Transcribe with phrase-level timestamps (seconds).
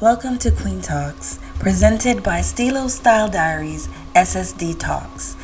[0.00, 5.36] Welcome to Queen Talks, presented by Stilo Style Diaries SSD Talks,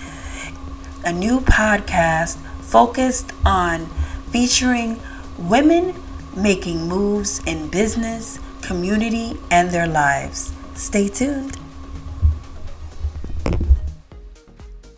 [1.05, 3.85] a new podcast focused on
[4.31, 4.99] featuring
[5.37, 5.95] women
[6.35, 10.55] making moves in business, community, and their lives.
[10.75, 11.59] Stay tuned.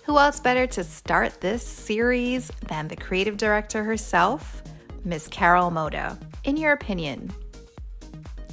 [0.04, 4.62] Who else better to start this series than the creative director herself,
[5.04, 6.16] Miss Carol Moda?
[6.44, 7.32] In your opinion,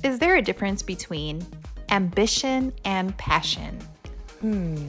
[0.06, 1.44] is there a difference between
[1.90, 3.76] ambition and passion?
[4.40, 4.88] Hmm,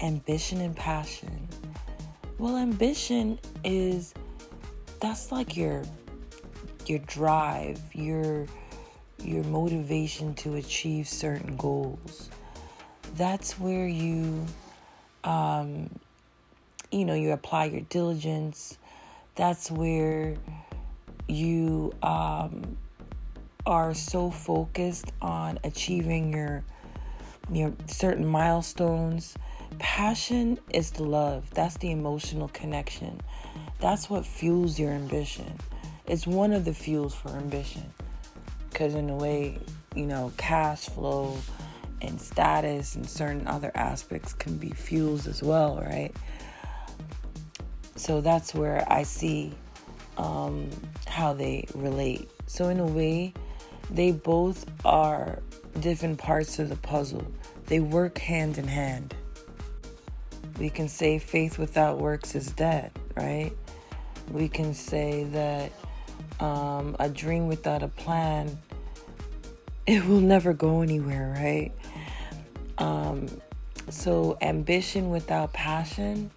[0.00, 1.46] ambition and passion.
[2.38, 4.14] Well, ambition is
[4.98, 5.82] that's like your
[6.86, 8.46] your drive, your
[9.22, 12.30] your motivation to achieve certain goals.
[13.16, 14.46] That's where you
[15.22, 15.90] um
[16.90, 18.78] you know, you apply your diligence.
[19.34, 20.34] That's where
[21.28, 22.78] you um
[23.66, 26.64] are so focused on achieving your
[27.52, 29.34] your certain milestones.
[29.78, 31.48] Passion is the love.
[31.50, 33.20] That's the emotional connection.
[33.80, 35.58] That's what fuels your ambition.
[36.06, 37.92] It's one of the fuels for ambition.
[38.68, 39.58] Because, in a way,
[39.94, 41.36] you know, cash flow
[42.02, 46.14] and status and certain other aspects can be fuels as well, right?
[47.96, 49.52] So that's where I see
[50.16, 50.70] um,
[51.06, 52.30] how they relate.
[52.46, 53.34] So, in a way,
[53.92, 55.40] they both are
[55.80, 57.26] different parts of the puzzle,
[57.66, 59.14] they work hand in hand.
[60.58, 63.52] We can say faith without works is dead, right?
[64.30, 65.72] We can say that
[66.38, 68.58] um, a dream without a plan,
[69.86, 71.72] it will never go anywhere, right?
[72.78, 73.28] Um,
[73.88, 76.30] so ambition without passion,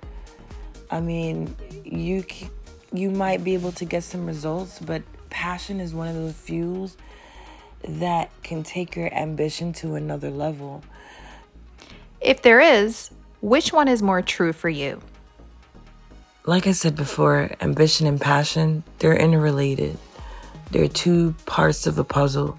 [0.90, 2.24] I mean, you
[2.94, 6.96] you might be able to get some results, but passion is one of those fuels
[7.88, 10.84] that can take your ambition to another level.
[12.22, 13.12] If there is,
[13.42, 15.02] which one is more true for you?
[16.46, 19.98] Like I said before, ambition and passion, they're interrelated.
[20.72, 22.58] They're two parts of a puzzle.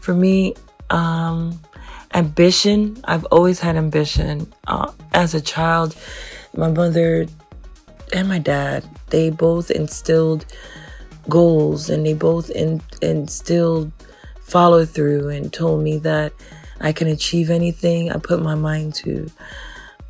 [0.00, 0.54] For me,
[0.90, 1.60] um,
[2.14, 4.52] ambition, I've always had ambition.
[4.66, 5.96] Uh, as a child,
[6.54, 7.26] my mother
[8.12, 10.46] and my dad, they both instilled
[11.28, 13.92] goals and they both in, instilled
[14.50, 16.32] follow through and told me that
[16.80, 19.30] I can achieve anything I put my mind to.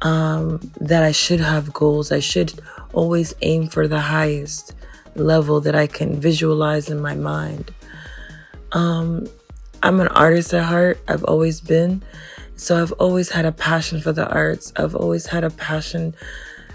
[0.03, 2.11] Um, that I should have goals.
[2.11, 2.59] I should
[2.95, 4.75] always aim for the highest
[5.15, 7.71] level that I can visualize in my mind.
[8.73, 9.27] Um,
[9.83, 10.99] I'm an artist at heart.
[11.07, 12.03] I've always been.
[12.57, 14.73] So I've always had a passion for the arts.
[14.77, 16.15] I've always had a passion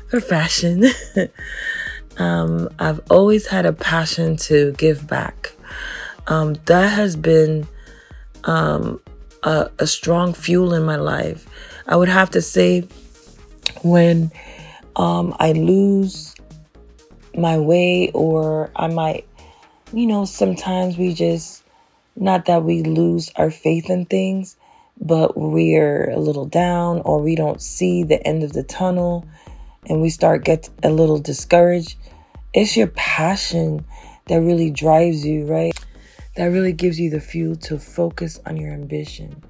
[0.09, 0.85] for fashion.
[2.17, 5.54] um, I've always had a passion to give back
[6.28, 7.68] um, that has been
[8.46, 9.02] um,
[9.44, 11.47] a, a strong fuel in my life.
[11.88, 12.88] I would have to say
[13.84, 14.31] when
[14.96, 16.36] um, I lose
[17.36, 19.28] my way, or I might,
[19.94, 21.63] you know, sometimes we just,
[22.16, 24.56] not that we lose our faith in things,
[25.00, 29.28] but we're a little down or we don't see the end of the tunnel
[29.88, 31.97] and we start get a little discouraged.
[32.53, 33.86] It's your passion
[34.28, 35.78] that really drives you, right?
[36.35, 39.44] That really gives you the fuel to focus on your ambition,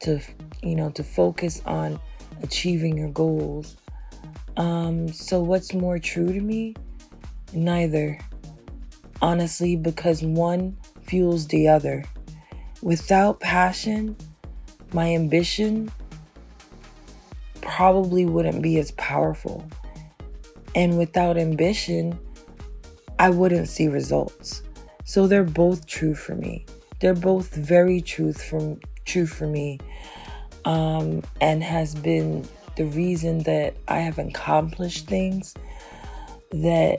[0.00, 0.20] to
[0.62, 1.98] you know, to focus on
[2.42, 3.76] achieving your goals.
[4.56, 6.74] Um, so what's more true to me?
[7.52, 8.18] Neither.
[9.22, 12.04] Honestly, because one fuels the other.
[12.82, 14.16] Without passion,
[14.92, 15.90] my ambition
[17.62, 19.66] probably wouldn't be as powerful.
[20.74, 22.18] And without ambition,
[23.18, 24.62] I wouldn't see results.
[25.06, 26.66] So they're both true for me.
[26.98, 29.78] They're both very truth from true for me.
[30.64, 35.54] Um, and has been the reason that I have accomplished things
[36.50, 36.98] that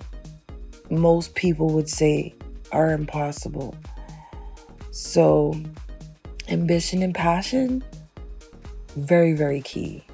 [0.90, 2.34] most people would say
[2.72, 3.76] are impossible.
[4.92, 5.54] So,
[6.48, 7.84] ambition and passion,
[8.96, 10.06] very, very key,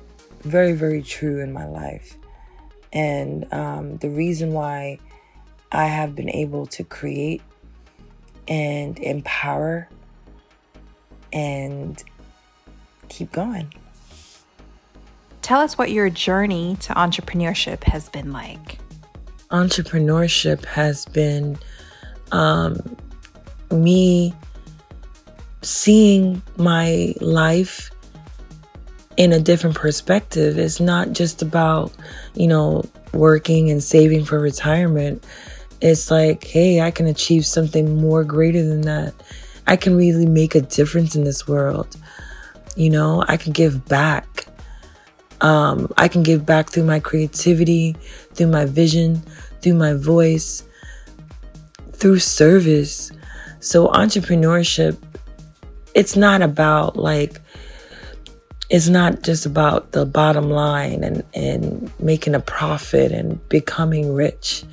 [0.41, 2.17] very, very true in my life.
[2.91, 4.97] And um, the reason why
[5.71, 7.43] I have been able to create
[8.47, 9.89] and empower
[11.31, 12.03] and
[13.09, 13.73] keep going.
[15.41, 18.79] Tell us what your journey to entrepreneurship has been like.
[19.51, 21.57] Entrepreneurship has been
[22.31, 22.97] um,
[23.71, 24.33] me
[25.61, 27.91] seeing my life
[29.17, 30.57] in a different perspective.
[30.57, 31.91] It's not just about,
[32.33, 35.23] you know, working and saving for retirement
[35.83, 39.13] it's like, hey, I can achieve something more greater than that.
[39.67, 41.97] I can really make a difference in this world.
[42.77, 44.45] You know, I can give back.
[45.41, 47.97] Um, I can give back through my creativity,
[48.33, 49.21] through my vision,
[49.61, 50.63] through my voice,
[51.91, 53.11] through service.
[53.59, 54.97] So, entrepreneurship,
[55.93, 57.41] it's not about like,
[58.69, 64.63] it's not just about the bottom line and, and making a profit and becoming rich.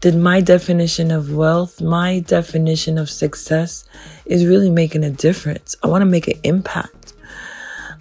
[0.00, 3.84] Did my definition of wealth, my definition of success
[4.24, 5.76] is really making a difference.
[5.82, 7.12] I want to make an impact.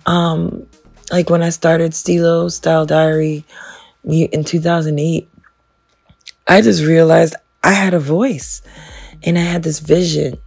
[0.06, 0.66] Um,
[1.12, 3.44] like when I started Stilo Style Diary
[4.06, 5.30] in 2008,
[6.48, 8.62] I just realized I had a voice
[9.24, 10.38] and I had this vision.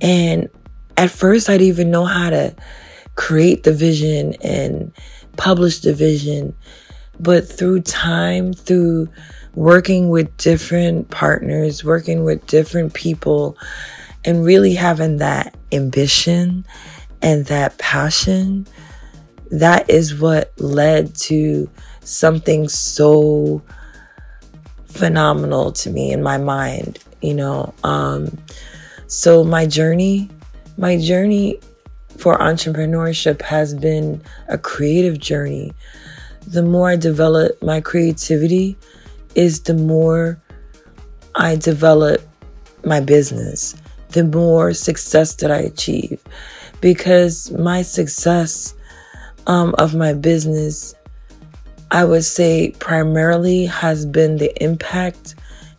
[0.00, 0.48] And
[0.96, 2.56] at first, I didn't even know how to
[3.14, 4.92] create the vision and
[5.36, 6.54] publish the vision.
[7.20, 9.08] But through time, through
[9.58, 13.58] working with different partners, working with different people,
[14.24, 16.64] and really having that ambition
[17.22, 18.64] and that passion,
[19.50, 21.68] that is what led to
[22.02, 23.60] something so
[24.84, 27.74] phenomenal to me in my mind, you know.
[27.82, 28.38] Um,
[29.08, 30.30] so my journey,
[30.76, 31.58] my journey
[32.16, 35.72] for entrepreneurship has been a creative journey.
[36.46, 38.76] The more I develop my creativity,
[39.34, 40.40] is the more
[41.34, 42.20] I develop
[42.84, 43.74] my business,
[44.10, 46.22] the more success that I achieve.
[46.80, 48.74] Because my success
[49.46, 50.94] um, of my business,
[51.90, 55.34] I would say primarily has been the impact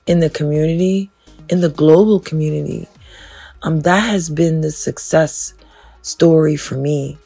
[0.08, 1.12] in the community,
[1.50, 2.88] in the global community.
[3.62, 5.54] Um, that has been the success
[6.02, 7.18] story for me.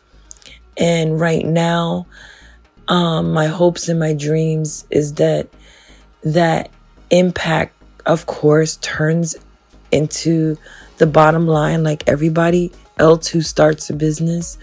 [0.77, 2.07] And right now,
[2.87, 5.47] um, my hopes and my dreams is that
[6.23, 6.69] that
[7.09, 7.75] impact,
[8.05, 9.35] of course, turns
[9.91, 10.57] into
[10.97, 14.57] the bottom line like everybody else who starts a business,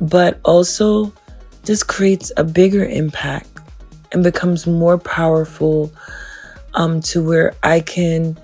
[0.00, 1.12] but also
[1.64, 3.48] just creates a bigger impact
[4.12, 5.92] and becomes more powerful
[6.74, 8.38] um, to where I can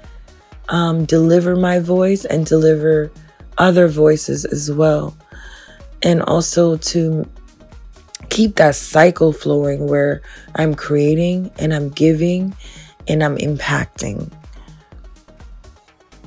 [0.68, 3.10] um, deliver my voice and deliver
[3.58, 5.16] other voices as well.
[6.02, 7.28] And also to
[8.36, 10.20] keep that cycle flowing where
[10.56, 12.54] I'm creating and I'm giving
[13.08, 14.30] and I'm impacting.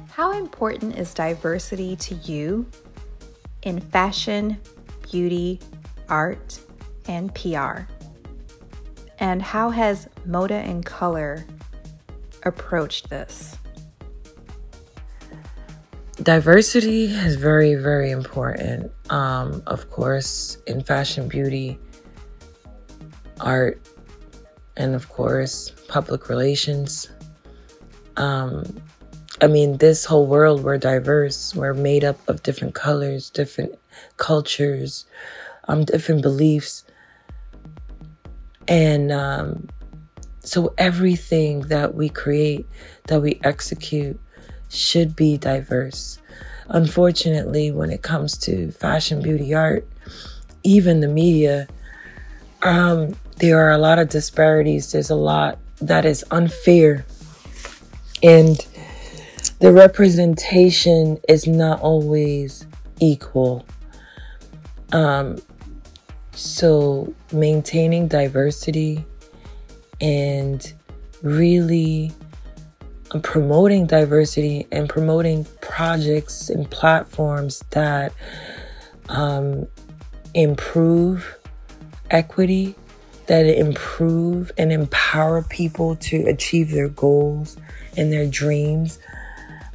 [0.09, 2.65] How important is diversity to you
[3.61, 4.57] in fashion,
[5.11, 5.59] beauty,
[6.07, 6.59] art,
[7.07, 7.81] and PR?
[9.19, 11.45] And how has Moda and Color
[12.41, 13.55] approached this?
[16.23, 18.91] Diversity is very, very important.
[19.11, 21.77] Um, of course, in fashion, beauty,
[23.39, 23.81] art,
[24.77, 27.09] and of course, public relations.
[28.17, 28.63] Um,
[29.41, 31.55] I mean, this whole world, we're diverse.
[31.55, 33.77] We're made up of different colors, different
[34.17, 35.05] cultures,
[35.67, 36.83] um, different beliefs.
[38.67, 39.69] And um,
[40.41, 42.67] so everything that we create,
[43.07, 44.19] that we execute,
[44.69, 46.19] should be diverse.
[46.67, 49.87] Unfortunately, when it comes to fashion, beauty, art,
[50.63, 51.67] even the media,
[52.61, 54.91] um, there are a lot of disparities.
[54.91, 57.05] There's a lot that is unfair.
[58.21, 58.65] And
[59.59, 62.65] the representation is not always
[62.99, 63.65] equal.
[64.91, 65.41] Um,
[66.33, 69.05] so, maintaining diversity
[70.01, 70.73] and
[71.21, 72.11] really
[73.23, 78.13] promoting diversity and promoting projects and platforms that
[79.09, 79.67] um,
[80.33, 81.37] improve
[82.11, 82.75] equity
[83.29, 87.57] that improve and empower people to achieve their goals
[87.95, 88.97] and their dreams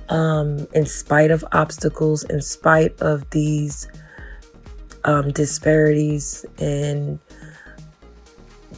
[0.09, 3.87] um, in spite of obstacles, in spite of these
[5.05, 7.21] um, disparities and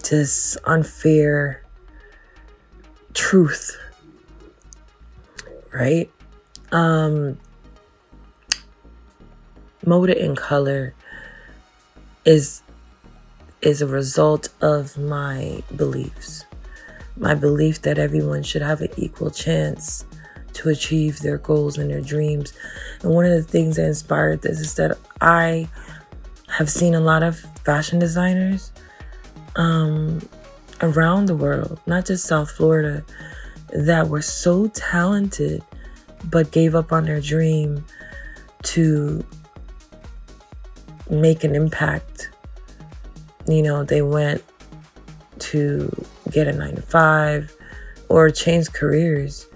[0.04, 1.64] just unfair
[3.14, 3.78] truth,
[5.72, 6.10] right?
[6.70, 7.38] Um,
[9.86, 10.92] Moda in color
[12.26, 12.60] is
[13.62, 16.44] is a result of my beliefs.
[17.16, 20.04] My belief that everyone should have an equal chance
[20.54, 22.52] to achieve their goals and their dreams.
[23.02, 25.68] And one of the things that inspired this is that I
[26.48, 28.72] have seen a lot of fashion designers
[29.56, 30.26] um,
[30.80, 33.04] around the world, not just South Florida,
[33.72, 35.62] that were so talented
[36.24, 37.84] but gave up on their dream
[38.62, 39.24] to
[41.10, 42.30] make an impact
[43.48, 44.42] you know, they went
[45.38, 45.90] to
[46.30, 47.54] get a nine to five
[48.08, 49.46] or change careers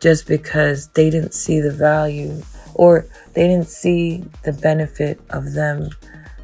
[0.00, 2.42] just because they didn't see the value
[2.74, 5.88] or they didn't see the benefit of them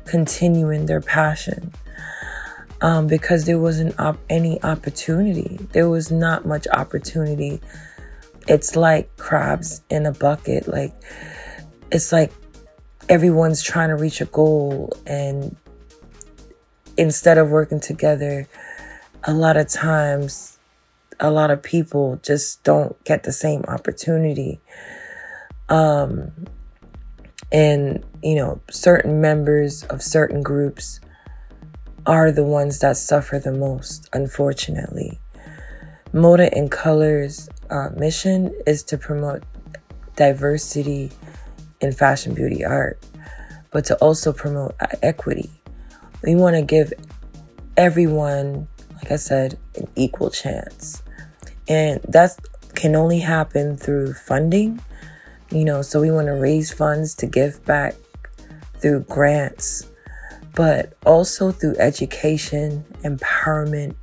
[0.06, 1.72] continuing their passion
[2.82, 5.58] um, because there wasn't op- any opportunity.
[5.72, 7.60] There was not much opportunity.
[8.48, 10.66] It's like crabs in a bucket.
[10.66, 10.92] Like,
[11.92, 12.32] it's like
[13.08, 15.56] everyone's trying to reach a goal, and
[16.96, 18.48] instead of working together,
[19.24, 20.58] a lot of times,
[21.20, 24.60] a lot of people just don't get the same opportunity.
[25.68, 26.32] Um,
[27.50, 31.00] and, you know, certain members of certain groups
[32.04, 35.20] are the ones that suffer the most, unfortunately.
[36.12, 39.44] Moda in Color's uh, mission is to promote
[40.16, 41.12] diversity
[41.80, 43.02] in fashion, beauty, art,
[43.70, 45.61] but to also promote equity.
[46.22, 46.92] We want to give
[47.76, 51.02] everyone, like I said, an equal chance.
[51.68, 52.38] And that
[52.74, 54.80] can only happen through funding,
[55.50, 57.94] you know, so we want to raise funds to give back
[58.80, 59.88] through grants
[60.54, 63.94] but also through education, empowerment,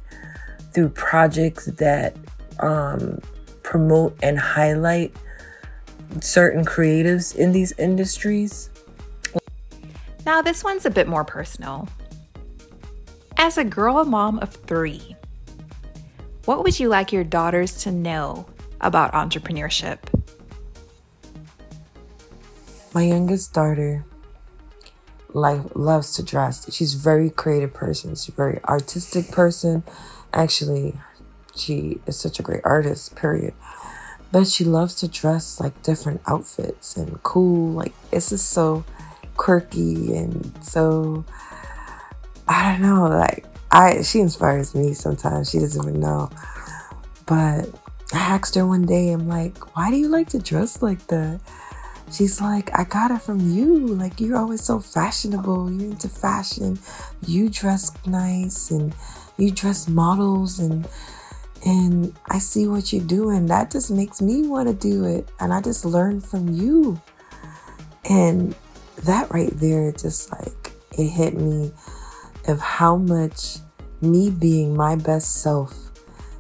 [0.74, 2.16] through projects that
[2.60, 3.20] um,
[3.64, 5.16] promote and highlight
[6.22, 8.70] certain creatives in these industries.
[10.26, 11.88] Now, this one's a bit more personal.
[13.42, 15.16] As a girl mom of three,
[16.44, 18.46] what would you like your daughters to know
[18.82, 20.00] about entrepreneurship?
[22.94, 24.04] My youngest daughter
[25.30, 26.70] like loves to dress.
[26.76, 28.10] She's a very creative person.
[28.10, 29.84] She's a very artistic person.
[30.34, 30.96] Actually,
[31.56, 33.54] she is such a great artist, period.
[34.34, 37.72] But she loves to dress like different outfits and cool.
[37.72, 38.84] Like it's just so
[39.38, 41.24] quirky and so
[42.50, 45.52] I don't know, like I she inspires me sometimes.
[45.52, 46.30] She doesn't even know.
[47.28, 47.70] But
[48.12, 51.40] I asked her one day, I'm like, why do you like to dress like that?
[52.12, 53.86] She's like, I got it from you.
[53.86, 55.72] Like, you're always so fashionable.
[55.72, 56.80] You're into fashion.
[57.28, 58.96] You dress nice and
[59.38, 60.88] you dress models and
[61.66, 63.46] and I see what you're doing.
[63.46, 65.30] That just makes me want to do it.
[65.40, 67.00] And I just learned from you.
[68.10, 68.56] And
[69.04, 71.72] that right there, just like it hit me
[72.50, 73.58] of how much
[74.02, 75.92] me being my best self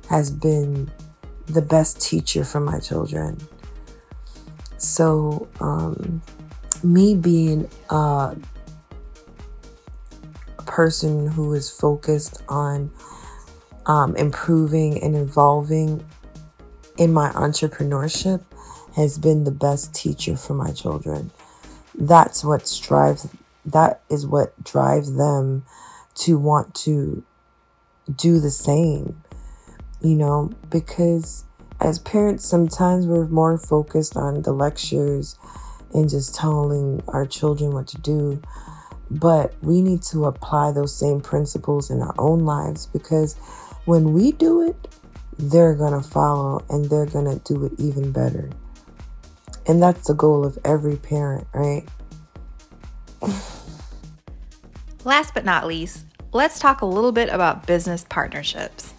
[0.10, 0.92] has been
[1.46, 3.38] the best teacher for my children.
[4.78, 6.22] So, um,
[6.84, 8.36] me being a
[10.66, 12.92] person who is focused on
[13.86, 16.06] um, improving and evolving
[16.98, 18.44] in my entrepreneurship
[18.96, 21.32] has been the best teacher for my children.
[21.96, 23.28] That's what drives
[23.66, 25.64] that is what drives them
[26.20, 27.24] to want to
[28.16, 29.22] do the same.
[30.02, 31.44] You know, because
[31.82, 35.38] as parents, sometimes we're more focused on the lectures
[35.94, 38.42] and just telling our children what to do.
[39.12, 43.36] But we need to apply those same principles in our own lives because
[43.86, 44.88] when we do it,
[45.38, 48.50] they're going to follow and they're going to do it even better.
[49.66, 51.88] And that's the goal of every parent, right?
[55.06, 58.94] Last but not least, let's talk a little bit about business partnerships.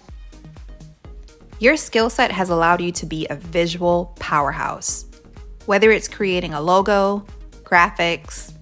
[1.59, 5.05] Your skill set has allowed you to be a visual powerhouse.
[5.67, 7.25] Whether it's creating a logo,
[7.63, 8.53] graphics,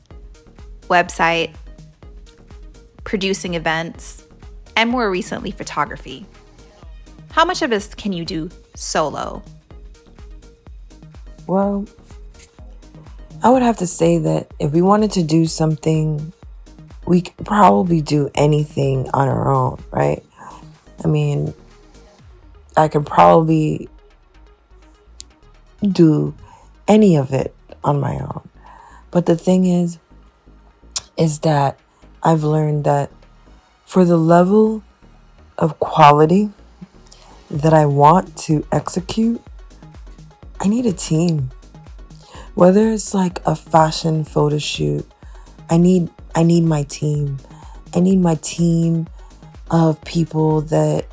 [0.88, 1.54] website,
[3.04, 4.26] producing events,
[4.76, 6.26] and more recently, photography.
[7.30, 9.42] How much of this can you do solo?
[11.46, 11.86] Well,
[13.42, 16.32] I would have to say that if we wanted to do something,
[17.08, 20.22] we could probably do anything on our own, right?
[21.02, 21.54] I mean,
[22.76, 23.88] I could probably
[25.80, 26.34] do
[26.86, 28.46] any of it on my own.
[29.10, 29.98] But the thing is,
[31.16, 31.80] is that
[32.22, 33.10] I've learned that
[33.86, 34.84] for the level
[35.56, 36.50] of quality
[37.50, 39.42] that I want to execute,
[40.60, 41.52] I need a team.
[42.54, 45.10] Whether it's like a fashion photo shoot,
[45.70, 47.38] I need I need my team.
[47.94, 49.08] I need my team
[49.70, 51.04] of people that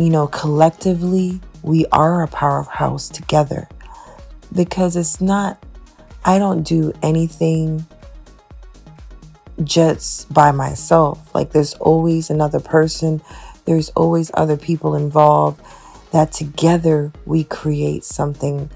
[0.00, 3.68] you know, collectively, we are a powerhouse together
[4.54, 5.62] because it's not,
[6.24, 7.86] I don't do anything
[9.62, 11.34] just by myself.
[11.34, 13.20] Like, there's always another person,
[13.66, 15.60] there's always other people involved
[16.12, 18.70] that together we create something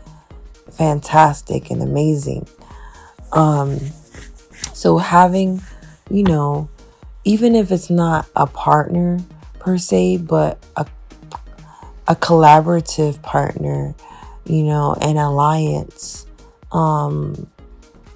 [0.73, 2.47] fantastic and amazing.
[3.33, 3.81] Um,
[4.75, 5.63] so having,
[6.11, 6.69] you know,
[7.25, 9.21] even if it's not a partner
[9.59, 10.87] per se, but a
[12.07, 13.95] a collaborative partner
[14.47, 16.27] you know, an alliance,
[16.73, 17.51] um,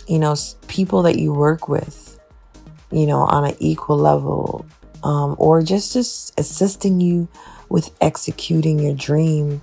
[0.07, 0.35] you know,
[0.67, 2.19] people that you work with,
[2.91, 4.67] you know, on an equal level,
[5.03, 7.29] um, or just just assisting you
[7.69, 9.63] with executing your dream.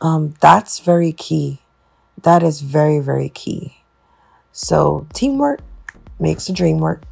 [0.00, 1.60] Um, that's very key.
[2.22, 3.78] That is very, very key.
[4.52, 5.60] So teamwork
[6.20, 7.02] makes the dream work.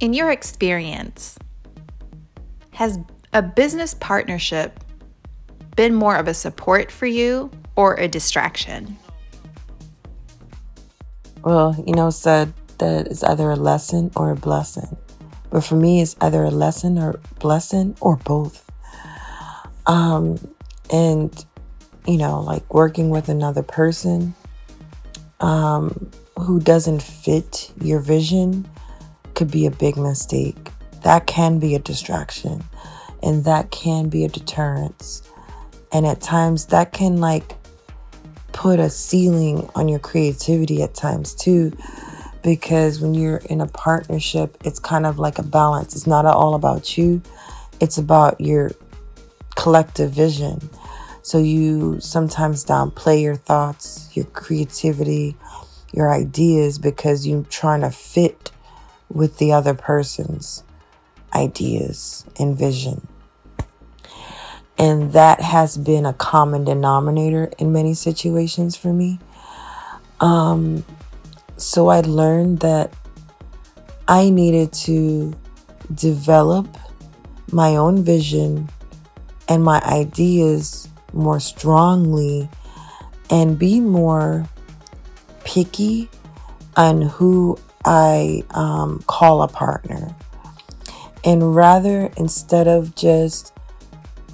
[0.00, 1.38] In your experience,
[2.72, 2.98] has
[3.32, 4.84] a business partnership
[5.78, 8.98] been more of a support for you or a distraction?
[11.42, 14.96] Well, you know, said that it's either a lesson or a blessing.
[15.50, 18.68] But for me, it's either a lesson or blessing or both.
[19.86, 20.36] Um,
[20.92, 21.44] and,
[22.06, 24.34] you know, like working with another person
[25.40, 28.68] um, who doesn't fit your vision
[29.34, 30.70] could be a big mistake.
[31.04, 32.64] That can be a distraction
[33.22, 35.22] and that can be a deterrence.
[35.92, 37.54] And at times that can like
[38.52, 41.72] put a ceiling on your creativity at times too.
[42.42, 45.94] Because when you're in a partnership, it's kind of like a balance.
[45.94, 47.20] It's not all about you,
[47.80, 48.70] it's about your
[49.56, 50.68] collective vision.
[51.28, 55.36] So you sometimes downplay your thoughts, your creativity,
[55.92, 58.50] your ideas because you're trying to fit
[59.10, 60.64] with the other person's
[61.34, 63.06] ideas and vision.
[64.78, 69.18] And that has been a common denominator in many situations for me.
[70.20, 70.82] Um,
[71.58, 72.90] so I learned that
[74.08, 75.34] I needed to
[75.94, 76.78] develop
[77.52, 78.70] my own vision
[79.46, 82.48] and my ideas more strongly
[83.30, 84.48] and be more
[85.44, 86.08] picky
[86.76, 90.14] on who I um, call a partner.
[91.24, 93.52] And rather, instead of just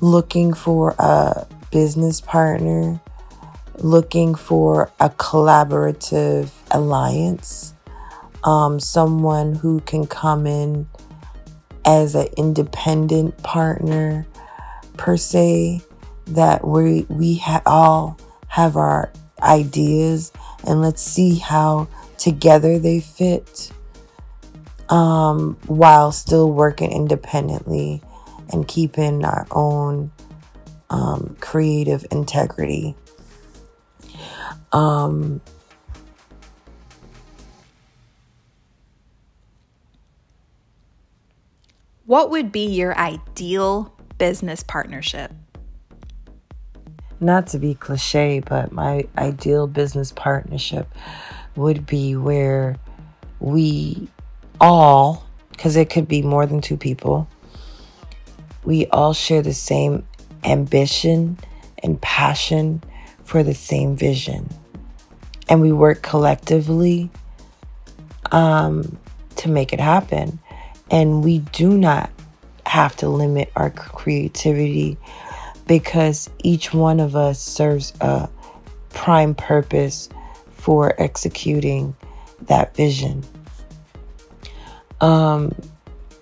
[0.00, 3.00] looking for a business partner,
[3.78, 7.74] looking for a collaborative alliance,
[8.44, 10.86] um, someone who can come in
[11.84, 14.26] as an independent partner
[14.96, 15.82] per se,
[16.26, 20.32] that we we ha- all have our ideas
[20.66, 23.70] and let's see how together they fit
[24.88, 28.02] um, while still working independently
[28.50, 30.12] and keeping our own
[30.90, 32.94] um, creative integrity.
[34.72, 35.40] Um,
[42.06, 45.32] what would be your ideal business partnership?
[47.24, 50.86] Not to be cliche, but my ideal business partnership
[51.56, 52.76] would be where
[53.40, 54.08] we
[54.60, 57.26] all, because it could be more than two people,
[58.62, 60.06] we all share the same
[60.44, 61.38] ambition
[61.82, 62.82] and passion
[63.24, 64.52] for the same vision.
[65.48, 67.10] And we work collectively
[68.32, 68.98] um,
[69.36, 70.40] to make it happen.
[70.90, 72.10] And we do not
[72.66, 74.98] have to limit our creativity
[75.66, 78.28] because each one of us serves a
[78.90, 80.08] prime purpose
[80.52, 81.94] for executing
[82.42, 83.24] that vision.
[85.00, 85.54] Um,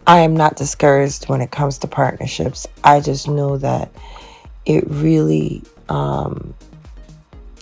[0.07, 2.67] I am not discouraged when it comes to partnerships.
[2.83, 3.91] I just know that
[4.65, 6.55] it really um,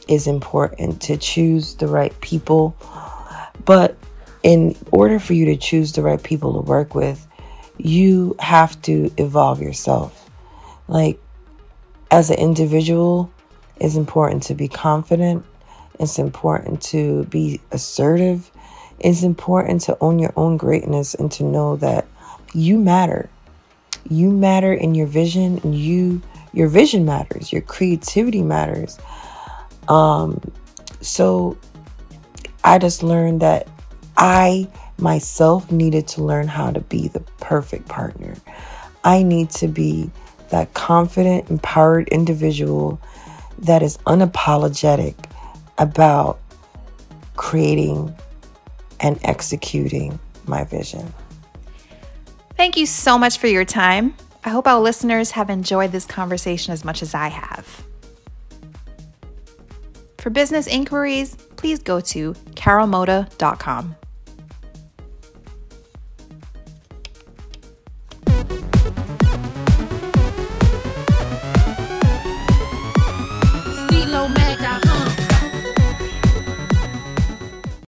[0.08, 2.76] is important to choose the right people.
[3.64, 3.96] But
[4.42, 7.26] in order for you to choose the right people to work with,
[7.76, 10.30] you have to evolve yourself.
[10.88, 11.20] Like,
[12.10, 13.30] as an individual,
[13.76, 15.44] it's important to be confident,
[15.98, 18.50] it's important to be assertive,
[18.98, 22.06] it's important to own your own greatness and to know that
[22.52, 23.30] you matter.
[24.08, 28.98] You matter in your vision and you your vision matters, your creativity matters.
[29.88, 30.40] Um
[31.00, 31.56] so
[32.64, 33.68] I just learned that
[34.16, 34.68] I
[34.98, 38.36] myself needed to learn how to be the perfect partner.
[39.02, 40.10] I need to be
[40.50, 43.00] that confident, empowered individual
[43.58, 45.14] that is unapologetic
[45.78, 46.38] about
[47.36, 48.14] creating
[49.00, 51.12] and executing my vision.
[52.56, 54.14] Thank you so much for your time.
[54.44, 57.84] I hope our listeners have enjoyed this conversation as much as I have.
[60.18, 63.96] For business inquiries, please go to carolmoda.com.